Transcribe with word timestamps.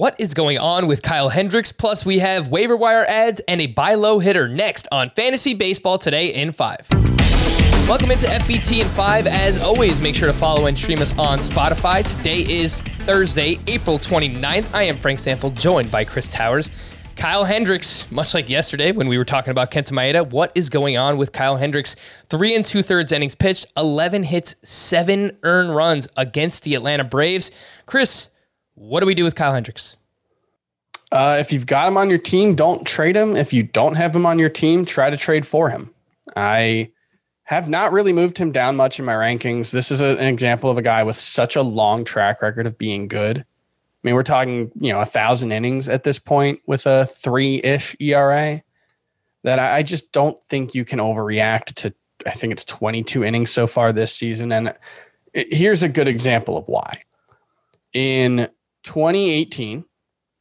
What 0.00 0.14
is 0.18 0.32
going 0.32 0.56
on 0.56 0.86
with 0.86 1.02
Kyle 1.02 1.28
Hendricks? 1.28 1.72
Plus, 1.72 2.06
we 2.06 2.20
have 2.20 2.48
waiver 2.48 2.74
wire 2.74 3.04
adds 3.06 3.42
and 3.46 3.60
a 3.60 3.66
buy 3.66 3.96
low 3.96 4.18
hitter 4.18 4.48
next 4.48 4.88
on 4.90 5.10
Fantasy 5.10 5.52
Baseball 5.52 5.98
today 5.98 6.28
in 6.28 6.52
five. 6.52 6.88
Welcome 7.86 8.10
into 8.10 8.26
FBT 8.26 8.80
in 8.80 8.88
five. 8.88 9.26
As 9.26 9.58
always, 9.58 10.00
make 10.00 10.14
sure 10.14 10.26
to 10.26 10.32
follow 10.32 10.64
and 10.64 10.78
stream 10.78 11.02
us 11.02 11.12
on 11.18 11.38
Spotify. 11.40 12.02
Today 12.16 12.50
is 12.50 12.80
Thursday, 13.00 13.58
April 13.66 13.98
29th. 13.98 14.72
I 14.72 14.84
am 14.84 14.96
Frank 14.96 15.18
Stampfl, 15.18 15.52
joined 15.52 15.90
by 15.90 16.06
Chris 16.06 16.28
Towers. 16.28 16.70
Kyle 17.16 17.44
Hendricks, 17.44 18.10
much 18.10 18.32
like 18.32 18.48
yesterday 18.48 18.92
when 18.92 19.06
we 19.06 19.18
were 19.18 19.26
talking 19.26 19.50
about 19.50 19.70
Kenta 19.70 19.92
Maeda, 19.92 20.30
what 20.30 20.50
is 20.54 20.70
going 20.70 20.96
on 20.96 21.18
with 21.18 21.32
Kyle 21.32 21.58
Hendricks? 21.58 21.94
Three 22.30 22.56
and 22.56 22.64
two 22.64 22.80
thirds 22.80 23.12
innings 23.12 23.34
pitched, 23.34 23.66
11 23.76 24.22
hits, 24.22 24.56
seven 24.64 25.36
earned 25.42 25.76
runs 25.76 26.08
against 26.16 26.64
the 26.64 26.74
Atlanta 26.74 27.04
Braves. 27.04 27.50
Chris, 27.84 28.30
what 28.80 29.00
do 29.00 29.06
we 29.06 29.14
do 29.14 29.24
with 29.24 29.34
Kyle 29.34 29.52
Hendricks? 29.52 29.98
Uh, 31.12 31.36
if 31.40 31.52
you've 31.52 31.66
got 31.66 31.88
him 31.88 31.96
on 31.96 32.08
your 32.08 32.18
team, 32.18 32.54
don't 32.54 32.86
trade 32.86 33.16
him. 33.16 33.36
If 33.36 33.52
you 33.52 33.62
don't 33.62 33.96
have 33.96 34.14
him 34.14 34.26
on 34.26 34.38
your 34.38 34.48
team, 34.48 34.84
try 34.84 35.10
to 35.10 35.16
trade 35.16 35.46
for 35.46 35.68
him. 35.68 35.90
I 36.36 36.90
have 37.44 37.68
not 37.68 37.90
really 37.90 38.12
moved 38.12 38.38
him 38.38 38.52
down 38.52 38.76
much 38.76 39.00
in 39.00 39.04
my 39.04 39.14
rankings. 39.14 39.72
This 39.72 39.90
is 39.90 40.00
a, 40.00 40.16
an 40.18 40.28
example 40.28 40.70
of 40.70 40.78
a 40.78 40.82
guy 40.82 41.02
with 41.02 41.16
such 41.16 41.56
a 41.56 41.62
long 41.62 42.04
track 42.04 42.42
record 42.42 42.64
of 42.64 42.78
being 42.78 43.08
good. 43.08 43.38
I 43.38 43.44
mean, 44.04 44.14
we're 44.14 44.22
talking, 44.22 44.70
you 44.76 44.92
know, 44.92 45.00
a 45.00 45.04
thousand 45.04 45.50
innings 45.50 45.88
at 45.88 46.04
this 46.04 46.18
point 46.18 46.60
with 46.66 46.86
a 46.86 47.06
three 47.06 47.60
ish 47.64 47.96
ERA 47.98 48.62
that 49.42 49.58
I 49.58 49.82
just 49.82 50.12
don't 50.12 50.40
think 50.44 50.74
you 50.74 50.84
can 50.84 51.00
overreact 51.00 51.74
to. 51.74 51.92
I 52.26 52.30
think 52.30 52.52
it's 52.52 52.64
22 52.66 53.24
innings 53.24 53.50
so 53.50 53.66
far 53.66 53.92
this 53.92 54.14
season. 54.14 54.52
And 54.52 54.76
here's 55.34 55.82
a 55.82 55.88
good 55.88 56.06
example 56.06 56.56
of 56.56 56.68
why. 56.68 57.02
In 57.94 58.48
2018, 58.84 59.84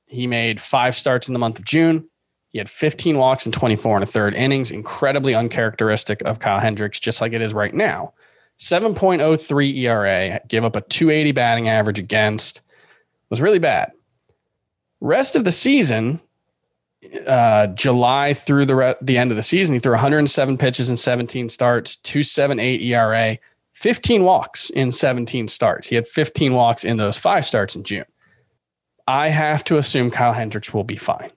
he 0.10 0.28
made 0.28 0.60
five 0.60 0.96
starts 0.96 1.28
in 1.28 1.34
the 1.34 1.40
month 1.40 1.60
of 1.60 1.66
June. 1.66 2.10
He 2.50 2.58
had 2.58 2.70
15 2.70 3.18
walks 3.18 3.46
and 3.46 3.54
24 3.54 3.98
and 3.98 4.04
a 4.04 4.08
third 4.08 4.34
innings, 4.34 4.72
incredibly 4.72 5.36
uncharacteristic 5.36 6.22
of 6.24 6.40
Kyle 6.40 6.60
Hendricks, 6.60 7.00
just 7.00 7.22
like 7.22 7.32
it 7.32 7.42
is 7.42 7.54
right 7.54 7.74
now. 7.74 8.14
7.03 8.58 9.78
ERA, 9.78 10.42
gave 10.48 10.66
up 10.66 10.76
a 10.76 10.82
280 10.82 11.32
batting 11.32 11.70
average 11.70 12.00
against 12.00 12.62
was 13.30 13.40
really 13.40 13.60
bad. 13.60 13.92
Rest 15.00 15.36
of 15.36 15.46
the 15.46 15.52
season, 15.52 16.20
uh, 17.28 17.68
July 17.68 18.34
through 18.34 18.66
the 18.66 18.76
re- 18.76 18.96
the 19.02 19.18
end 19.18 19.32
of 19.32 19.38
the 19.38 19.44
season, 19.44 19.76
he 19.76 19.80
threw 19.80 19.94
107 19.94 20.58
pitches 20.58 20.90
in 20.90 20.98
17 20.98 21.48
starts, 21.48 21.98
278 21.98 22.82
ERA, 22.82 23.38
15 23.74 24.24
walks 24.24 24.72
in 24.72 24.92
17 24.92 25.48
starts. 25.48 25.88
He 25.88 25.96
had 25.96 26.08
15 26.08 26.54
walks 26.54 26.84
in 26.84 26.98
those 26.98 27.18
five 27.18 27.46
starts 27.46 27.76
in 27.76 27.84
June. 27.84 28.06
I 29.10 29.30
have 29.30 29.64
to 29.64 29.78
assume 29.78 30.12
Kyle 30.12 30.34
Hendricks 30.34 30.72
will 30.72 30.84
be 30.84 30.96
fine 30.96 31.32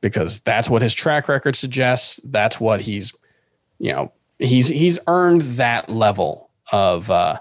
because 0.00 0.40
that's 0.40 0.68
what 0.68 0.82
his 0.82 0.94
track 0.94 1.28
record 1.28 1.54
suggests. 1.54 2.18
That's 2.24 2.58
what 2.58 2.80
he's, 2.80 3.12
you 3.78 3.92
know, 3.92 4.12
he's 4.40 4.66
he's 4.66 4.98
earned 5.06 5.42
that 5.42 5.88
level 5.88 6.50
of 6.72 7.08
uh, 7.08 7.38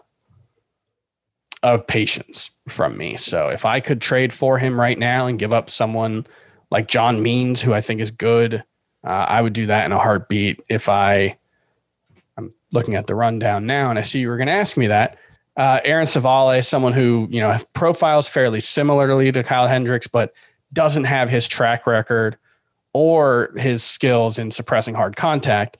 of 1.63 1.87
patience 1.87 2.51
from 2.67 2.97
me. 2.97 3.17
So 3.17 3.47
if 3.49 3.65
I 3.65 3.79
could 3.79 3.99
trade 3.99 4.31
for 4.31 4.59
him 4.59 4.79
right 4.79 4.99
now 4.99 5.25
and 5.25 5.39
give 5.39 5.53
up 5.53 5.71
someone 5.71 6.27
like 6.69 6.87
John 6.87 7.23
Means, 7.23 7.59
who 7.59 7.73
I 7.73 7.81
think 7.81 7.99
is 7.99 8.11
good, 8.11 8.63
uh, 9.03 9.25
I 9.27 9.41
would 9.41 9.53
do 9.53 9.65
that 9.65 9.85
in 9.85 9.91
a 9.91 9.97
heartbeat. 9.97 10.61
If 10.69 10.87
I, 10.87 11.35
I'm 12.37 12.53
looking 12.71 12.93
at 12.93 13.07
the 13.07 13.15
rundown 13.15 13.65
now, 13.65 13.89
and 13.89 13.97
I 13.97 14.03
see 14.03 14.19
you 14.19 14.29
were 14.29 14.37
going 14.37 14.47
to 14.49 14.53
ask 14.53 14.77
me 14.77 14.85
that. 14.85 15.17
Uh, 15.57 15.79
Aaron 15.83 16.05
Civale, 16.05 16.63
someone 16.63 16.93
who 16.93 17.27
you 17.31 17.39
know 17.39 17.57
profiles 17.73 18.27
fairly 18.27 18.59
similarly 18.59 19.31
to 19.31 19.43
Kyle 19.43 19.67
Hendricks, 19.67 20.07
but 20.07 20.33
doesn't 20.73 21.05
have 21.05 21.29
his 21.29 21.47
track 21.47 21.87
record 21.87 22.37
or 22.93 23.51
his 23.57 23.83
skills 23.83 24.37
in 24.39 24.51
suppressing 24.51 24.95
hard 24.95 25.15
contact. 25.15 25.77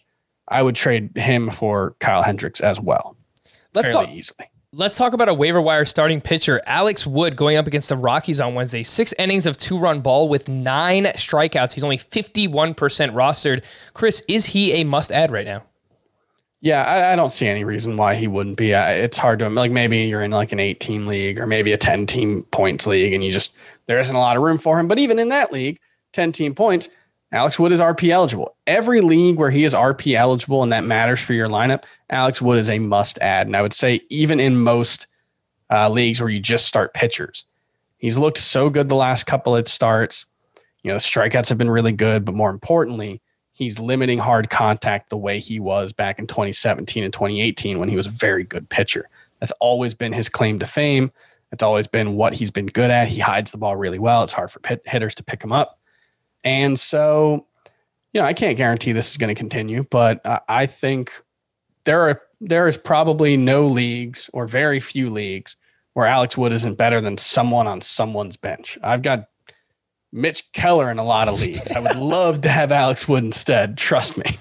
I 0.50 0.62
would 0.62 0.76
trade 0.76 1.16
him 1.16 1.50
for 1.50 1.96
Kyle 2.00 2.24
Hendricks 2.24 2.62
as 2.62 2.80
well. 2.80 3.18
Let's 3.74 3.92
fairly 3.92 4.06
talk, 4.06 4.16
easily. 4.16 4.48
Let's 4.74 4.98
talk 4.98 5.14
about 5.14 5.30
a 5.30 5.34
waiver 5.34 5.62
wire 5.62 5.86
starting 5.86 6.22
pitcher, 6.22 6.62
Alex 6.66 7.06
Wood, 7.08 7.36
going 7.36 7.58
up 7.58 7.68
against 7.68 7.90
the 7.90 7.98
Rockies 7.98 8.40
on 8.40 8.54
Wednesday. 8.54 8.84
Six 8.84 9.14
innings 9.18 9.46
of 9.46 9.58
two 9.58 9.78
run 9.78 10.02
ball 10.02 10.30
with 10.30 10.48
nine 10.48 11.06
strikeouts. 11.06 11.74
He's 11.74 11.84
only 11.84 11.98
51% 11.98 12.76
rostered. 12.76 13.64
Chris, 13.94 14.24
is 14.28 14.46
he 14.48 14.74
a 14.74 14.84
must 14.84 15.12
add 15.12 15.32
right 15.32 15.46
now? 15.46 15.64
Yeah, 16.62 16.84
I, 16.84 17.14
I, 17.14 17.16
don't 17.16 17.32
see 17.32 17.48
any 17.48 17.64
reason 17.64 17.98
why 17.98 18.16
he 18.16 18.28
wouldn't 18.28 18.58
be. 18.58 18.72
it's 18.72 19.18
hard 19.18 19.40
to 19.40 19.50
like 19.50 19.72
maybe 19.72 20.00
you're 20.00 20.24
in 20.24 20.32
like 20.32 20.52
an 20.52 20.60
eight 20.60 20.80
team 20.80 21.06
league 21.06 21.40
or 21.40 21.46
maybe 21.46 21.72
a 21.72 21.78
10 21.78 22.08
team 22.08 22.44
points 22.50 22.88
league 22.88 23.14
and 23.14 23.24
you 23.24 23.32
just 23.32 23.56
there 23.86 24.00
isn't 24.00 24.16
a 24.16 24.20
lot 24.20 24.38
of 24.38 24.44
room 24.44 24.58
for 24.58 24.80
him. 24.80 24.88
But 24.88 24.98
even 24.98 25.20
in 25.20 25.30
that 25.30 25.52
league, 25.52 25.80
10 26.14 26.32
team 26.32 26.56
points, 26.56 26.90
Alex 27.32 27.60
Wood 27.60 27.72
is 27.72 27.80
RP 27.80 28.10
eligible. 28.10 28.56
Every 28.66 29.02
league 29.02 29.38
where 29.38 29.52
he 29.52 29.66
is 29.66 29.74
RP 29.74 30.16
eligible 30.16 30.64
and 30.64 30.72
that 30.72 30.86
matters 30.86 31.22
for 31.22 31.34
your 31.34 31.50
lineup, 31.50 31.84
Alex 32.10 32.42
Wood 32.42 32.58
is 32.58 32.70
a 32.70 32.80
must 32.80 33.20
add. 33.20 33.48
And 33.48 33.56
I 33.56 33.62
would 33.62 33.74
say, 33.74 34.02
even 34.10 34.40
in 34.40 34.58
most 34.58 35.08
uh, 35.70 35.90
leagues 35.90 36.22
where 36.22 36.30
you 36.30 36.40
just 36.40 36.66
start 36.66 36.94
pitchers, 36.94 37.46
he's 37.98 38.18
looked 38.18 38.38
so 38.38 38.70
good 38.70 38.88
the 38.88 38.96
last 38.96 39.26
couple 39.26 39.56
of 39.56 39.68
starts. 39.68 40.26
You 40.84 40.92
know, 40.92 40.98
strikeouts 40.98 41.50
have 41.50 41.58
been 41.58 41.70
really 41.70 41.92
good, 41.92 42.24
but 42.24 42.34
more 42.34 42.50
importantly, 42.50 43.22
he's 43.58 43.80
limiting 43.80 44.20
hard 44.20 44.52
contact 44.52 45.10
the 45.10 45.18
way 45.18 45.40
he 45.40 45.60
was 45.60 45.92
back 45.92 46.20
in 46.20 46.28
2017 46.28 47.04
and 47.04 47.12
2018 47.12 47.80
when 47.80 47.90
he 47.90 47.96
was 47.96 48.06
a 48.06 48.12
very 48.12 48.44
good 48.44 48.70
pitcher. 48.70 49.10
That's 49.40 49.52
always 49.60 49.96
been 49.96 50.14
his 50.14 50.30
claim 50.30 50.60
to 50.60 50.68
fame. 50.68 51.12
It's 51.52 51.64
always 51.64 51.88
been 51.88 52.16
what 52.16 52.36
he's 52.36 52.52
been 52.52 52.68
good 52.68 52.92
at. 52.92 53.08
He 53.08 53.20
hides 53.20 53.50
the 53.50 53.58
ball 53.58 53.76
really 53.76 53.98
well. 53.98 54.24
It's 54.24 54.34
hard 54.34 54.52
for 54.52 54.60
pit- 54.60 54.84
hitters 54.86 55.16
to 55.16 55.24
pick 55.24 55.44
him 55.44 55.52
up. 55.52 55.80
And 56.44 56.80
so, 56.80 57.48
you 58.14 58.22
know, 58.22 58.28
I 58.28 58.34
can't 58.34 58.58
guarantee 58.58 58.92
this 58.92 59.10
is 59.10 59.18
going 59.18 59.34
to 59.34 59.40
continue, 59.40 59.84
but 59.90 60.22
I 60.48 60.68
think 60.68 61.12
there 61.86 62.02
are 62.02 62.22
there 62.40 62.68
is 62.68 62.78
probably 62.78 63.38
no 63.38 63.66
leagues 63.66 64.30
or 64.34 64.46
very 64.46 64.80
few 64.80 65.10
leagues 65.10 65.56
where 65.94 66.06
Alex 66.06 66.38
Wood 66.38 66.54
isn't 66.54 66.76
better 66.76 67.02
than 67.02 67.18
someone 67.18 67.66
on 67.66 67.82
someone's 67.82 68.38
bench. 68.38 68.78
I've 68.84 69.02
got 69.02 69.30
Mitch 70.12 70.52
Keller 70.54 70.90
in 70.92 71.00
a 71.00 71.04
lot 71.04 71.28
of 71.28 71.42
leagues. 71.42 71.72
I 71.72 71.80
would 71.80 71.98
love 71.98 72.42
to 72.42 72.50
have 72.50 72.72
Alex 72.72 73.08
Wood 73.08 73.24
instead. 73.24 73.78
Trust 73.78 74.18
me. 74.18 74.38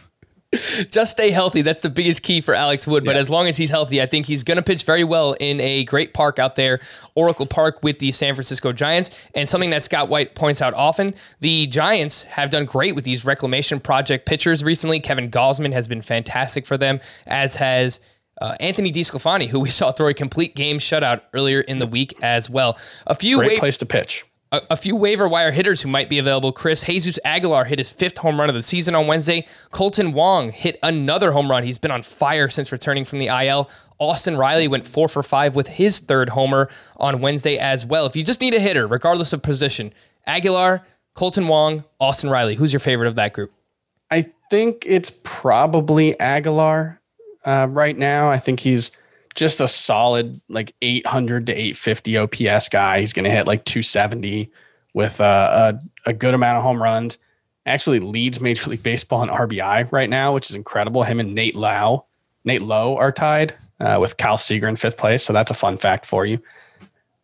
Just 0.91 1.13
stay 1.13 1.31
healthy. 1.31 1.63
That's 1.63 1.81
the 1.81 1.91
biggest 1.91 2.23
key 2.23 2.41
for 2.41 2.55
Alex 2.55 2.87
Wood. 2.87 3.05
But 3.05 3.17
yeah. 3.17 3.21
as 3.21 3.29
long 3.29 3.47
as 3.47 3.57
he's 3.57 3.71
healthy, 3.71 4.01
I 4.01 4.07
think 4.07 4.27
he's 4.27 4.43
going 4.43 4.57
to 4.57 4.63
pitch 4.63 4.85
very 4.85 5.05
well 5.05 5.35
in 5.41 5.61
a 5.61 5.85
great 5.85 6.15
park 6.15 6.39
out 6.39 6.57
there, 6.57 6.81
Oracle 7.15 7.47
Park 7.47 7.83
with 7.83 7.99
the 7.99 8.13
San 8.13 8.35
Francisco 8.35 8.73
Giants. 8.73 9.11
And 9.35 9.49
something 9.49 9.71
that 9.71 9.85
Scott 9.85 10.09
White 10.09 10.35
points 10.35 10.63
out 10.63 10.73
often 10.75 11.15
the 11.41 11.67
Giants 11.67 12.25
have 12.25 12.51
done 12.51 12.65
great 12.65 12.95
with 12.95 13.05
these 13.05 13.25
reclamation 13.25 13.81
project 13.81 14.27
pitchers 14.27 14.65
recently. 14.65 15.01
Kevin 15.01 15.31
Gausman 15.31 15.73
has 15.73 15.89
been 15.89 16.03
fantastic 16.03 16.67
for 16.67 16.77
them, 16.77 17.01
as 17.27 17.57
has. 17.57 18.01
Uh, 18.39 18.55
Anthony 18.61 18.93
DeSclafani, 18.93 19.49
who 19.49 19.59
we 19.59 19.71
saw 19.71 19.91
throw 19.93 20.09
a 20.09 20.13
complete 20.13 20.55
game 20.55 20.77
shutout 20.77 21.23
earlier 21.33 21.63
in 21.63 21.79
the 21.79 21.87
week 21.87 22.15
as 22.21 22.51
well. 22.51 22.79
A 23.07 23.15
few 23.15 23.39
great 23.39 23.59
place 23.59 23.79
to 23.79 23.87
pitch 23.87 24.27
a, 24.53 24.63
a, 24.71 24.77
few 24.77 24.95
waiver 24.95 25.29
wire 25.29 25.51
hitters 25.51 25.83
who 25.83 25.89
might 25.89 26.09
be 26.09 26.19
available. 26.19 26.53
Chris 26.53 26.85
Jesus 26.85 27.19
Aguilar 27.25 27.65
hit 27.65 27.79
his 27.79 27.91
fifth 27.91 28.19
home 28.19 28.39
run 28.39 28.49
of 28.49 28.55
the 28.55 28.63
season 28.63 28.95
on 28.95 29.07
Wednesday. 29.07 29.47
Kolten 29.73 30.13
Wong 30.13 30.51
hit 30.51 30.79
another 30.83 31.33
home 31.33 31.51
run. 31.51 31.65
He's 31.65 31.79
been 31.79 31.91
on 31.91 32.03
fire 32.03 32.49
since 32.49 32.71
returning 32.71 33.05
from 33.05 33.19
the 33.19 33.27
IL. 33.27 33.69
Austin 33.99 34.37
Riley 34.37 34.69
went 34.69 34.87
four 34.87 35.09
for 35.09 35.23
five 35.23 35.57
with 35.57 35.69
his 35.69 36.01
third 36.01 36.29
homer 36.29 36.69
on 36.97 37.21
Wednesday 37.21 37.59
as 37.59 37.85
well. 37.85 38.07
If 38.07 38.15
you 38.15 38.23
just 38.23 38.41
need 38.41 38.55
a 38.55 38.61
hitter, 38.61 38.87
regardless 38.87 39.33
of 39.33 39.43
position, 39.43 39.93
Aguilar, 40.27 40.85
Kolten 41.17 41.49
Wong, 41.49 41.85
Austin 41.99 42.31
Riley. 42.31 42.55
Who's 42.55 42.73
your 42.73 42.81
favorite 42.81 43.09
of 43.09 43.15
that 43.15 43.33
group? 43.33 43.53
I 44.11 44.31
think 44.51 44.85
it's 44.87 45.13
probably 45.25 46.19
Aguilar 46.21 47.01
uh, 47.45 47.67
right 47.71 47.97
now. 47.97 48.31
I 48.31 48.39
think 48.39 48.61
he's 48.61 48.91
just 49.37 49.61
a 49.61 49.69
solid 49.69 50.41
like 50.49 50.75
800 50.83 51.47
to 51.47 51.53
850 51.53 52.17
OPS 52.17 52.69
guy. 52.69 53.01
He's 53.01 53.13
going 53.13 53.25
to 53.25 53.31
hit 53.31 53.47
like 53.47 53.65
270 53.65 54.51
with 54.95 55.21
uh, 55.21 55.75
a, 56.07 56.11
a 56.11 56.13
good 56.13 56.35
amount 56.35 56.57
of 56.57 56.65
home 56.65 56.83
runs. 56.83 57.19
Actually 57.67 58.01
leads 58.01 58.41
Major 58.41 58.71
League 58.71 58.83
Baseball 58.83 59.23
in 59.23 59.29
RBI 59.29 59.93
right 59.93 60.11
now, 60.11 60.33
which 60.33 60.51
is 60.51 60.57
incredible. 60.57 61.03
Him 61.03 61.21
and 61.21 61.35
Nate 61.35 61.55
Lowe, 61.55 62.07
Nate 62.45 62.63
Lowe 62.63 62.97
are 62.97 63.13
tied 63.13 63.55
uh, 63.81 63.99
with 64.01 64.17
Cal 64.17 64.37
Seager 64.37 64.69
in 64.69 64.77
fifth 64.77 64.97
place. 64.97 65.23
So 65.23 65.33
that's 65.33 65.51
a 65.51 65.55
fun 65.55 65.77
fact 65.77 66.07
for 66.07 66.25
you. 66.25 66.41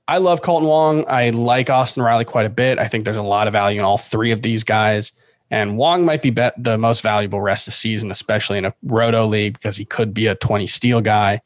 I 0.08 0.18
love 0.18 0.42
Kolten 0.42 0.66
Wong. 0.66 1.04
I 1.08 1.30
like 1.30 1.70
Austin 1.70 2.02
Riley 2.02 2.24
quite 2.24 2.44
a 2.44 2.50
bit. 2.50 2.78
I 2.78 2.88
think 2.88 3.04
there's 3.04 3.16
a 3.16 3.22
lot 3.22 3.46
of 3.46 3.52
value 3.52 3.78
in 3.78 3.84
all 3.84 3.98
three 3.98 4.32
of 4.32 4.42
these 4.42 4.64
guys. 4.64 5.12
And 5.50 5.76
Wong 5.76 6.04
might 6.04 6.22
be 6.22 6.30
bet 6.30 6.54
the 6.58 6.76
most 6.76 7.02
valuable 7.02 7.40
rest 7.40 7.68
of 7.68 7.74
season, 7.74 8.10
especially 8.10 8.58
in 8.58 8.64
a 8.64 8.74
roto 8.84 9.24
league, 9.24 9.54
because 9.54 9.76
he 9.76 9.84
could 9.84 10.12
be 10.12 10.26
a 10.26 10.34
20 10.34 10.66
steal 10.66 11.00
guy. 11.00 11.40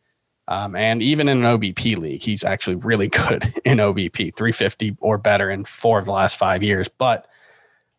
Um, 0.48 0.76
and 0.76 1.02
even 1.02 1.28
in 1.28 1.44
an 1.44 1.58
OBP 1.58 1.96
league, 1.98 2.22
he's 2.22 2.44
actually 2.44 2.76
really 2.76 3.08
good 3.28 3.44
in 3.64 3.78
OBP, 3.78 4.34
350 4.34 4.96
or 5.00 5.18
better 5.18 5.50
in 5.50 5.64
four 5.64 5.98
of 5.98 6.04
the 6.04 6.12
last 6.12 6.36
five 6.36 6.62
years. 6.62 6.88
But 6.88 7.26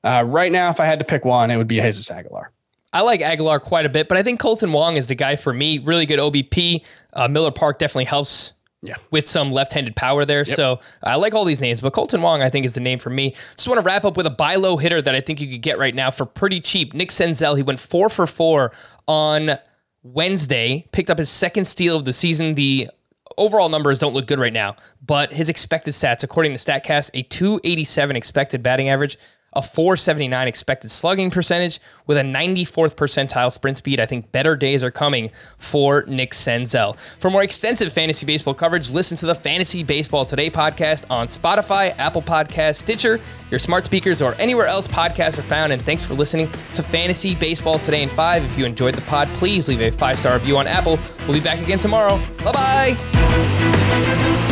uh, 0.04 0.24
right 0.26 0.52
now, 0.52 0.70
if 0.70 0.80
I 0.80 0.86
had 0.86 1.00
to 1.00 1.06
pick 1.06 1.26
one, 1.26 1.52
it 1.52 1.58
would 1.58 1.68
be 1.68 1.82
Jesus 1.82 2.10
Aguilar. 2.10 2.52
I 2.94 3.02
like 3.02 3.22
Aguilar 3.22 3.60
quite 3.60 3.86
a 3.86 3.90
bit, 3.90 4.08
but 4.08 4.18
I 4.18 4.24
think 4.24 4.40
Kolten 4.40 4.72
Wong 4.72 4.96
is 4.96 5.08
the 5.08 5.16
guy 5.16 5.36
for 5.36 5.54
me. 5.54 5.80
Really 5.80 6.06
good 6.06 6.20
OBP. 6.20 6.86
Uh, 7.14 7.28
Miller 7.28 7.52
Park 7.52 7.80
definitely 7.80 8.06
helps 8.06 8.54
Yeah. 8.82 8.96
with 9.12 9.28
some 9.28 9.52
left-handed 9.52 9.98
power 9.98 10.24
there. 10.24 10.46
So 10.46 10.80
I 11.04 11.16
like 11.18 11.34
all 11.34 11.44
these 11.44 11.60
names, 11.60 11.82
but 11.82 11.92
Kolten 11.92 12.22
Wong 12.22 12.42
I 12.42 12.50
think 12.50 12.66
is 12.66 12.76
the 12.76 12.80
name 12.80 12.98
for 12.98 13.10
me. 13.10 13.32
Just 13.58 13.68
want 13.68 13.80
to 13.80 13.84
wrap 13.86 14.06
up 14.06 14.16
with 14.16 14.26
a 14.26 14.30
buy 14.32 14.56
low 14.56 14.78
hitter 14.78 15.02
that 15.02 15.14
I 15.14 15.20
think 15.20 15.42
you 15.42 15.48
could 15.50 15.62
get 15.62 15.78
right 15.78 15.94
now 15.94 16.12
for 16.12 16.26
pretty 16.26 16.62
cheap. 16.62 16.94
Nick 16.94 17.10
Senzel, 17.10 17.58
he 17.58 17.64
went 17.64 17.82
four 17.82 18.08
for 18.10 18.26
four 18.26 18.72
on 19.06 19.52
Wednesday, 20.04 20.88
picked 20.92 21.10
up 21.10 21.18
his 21.18 21.30
second 21.30 21.66
steal 21.66 21.98
of 21.98 22.06
the 22.06 22.14
season. 22.14 22.56
The 22.56 22.90
overall 23.38 23.70
numbers 23.70 24.00
don't 24.00 24.14
look 24.14 24.28
good 24.28 24.40
right 24.40 24.54
now, 24.54 24.76
but 25.06 25.32
his 25.32 25.50
expected 25.50 25.94
stats, 25.94 26.24
according 26.24 26.54
to 26.54 26.58
StatCast, 26.58 27.12
a 27.14 27.24
287 27.24 28.16
expected 28.16 28.64
batting 28.64 28.90
average, 28.90 29.18
a 29.58 29.62
479 29.62 30.48
expected 30.48 30.92
slugging 30.92 31.32
percentage 31.32 31.80
with 32.06 32.18
a 32.18 32.22
94th 32.22 32.96
percentile 32.96 33.52
sprint 33.52 33.80
speed. 33.80 34.00
I 34.00 34.06
think 34.06 34.32
better 34.32 34.56
days 34.56 34.84
are 34.84 34.92
coming 34.92 35.32
for 35.58 36.06
Nick 36.08 36.32
Senzel. 36.32 36.96
For 37.20 37.32
more 37.32 37.42
extensive 37.42 37.92
fantasy 37.92 38.26
baseball 38.26 38.54
coverage, 38.54 38.92
listen 38.92 39.18
to 39.18 39.26
the 39.26 39.34
Fantasy 39.34 39.84
Baseball 39.84 40.26
Today 40.26 40.52
podcast 40.52 41.06
on 41.10 41.26
Spotify, 41.26 41.98
Apple 41.98 42.22
Podcast, 42.22 42.76
Stitcher, 42.76 43.20
your 43.50 43.60
smart 43.60 43.84
speakers, 43.84 44.22
or 44.22 44.36
anywhere 44.36 44.68
else 44.68 44.88
podcasts 44.88 45.40
are 45.40 45.44
found. 45.44 45.74
And 45.74 45.82
thanks 45.82 46.06
for 46.06 46.14
listening 46.14 46.50
to 46.76 46.84
Fantasy 46.84 47.34
Baseball 47.34 47.80
Today 47.80 48.04
in 48.04 48.10
5. 48.10 48.46
If 48.46 48.58
you 48.60 48.66
enjoyed 48.66 48.94
the 48.94 49.02
pod, 49.02 49.28
please 49.30 49.68
leave 49.68 49.82
a 49.82 49.92
five 49.92 50.20
star 50.20 50.36
review 50.36 50.58
on 50.58 50.68
Apple. 50.68 51.00
We'll 51.22 51.34
be 51.34 51.40
back 51.40 51.60
again 51.60 51.80
tomorrow. 51.80 52.22
Bye 52.44 52.52
bye. 52.52 54.47